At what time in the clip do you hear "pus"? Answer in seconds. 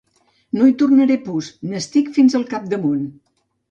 1.29-1.53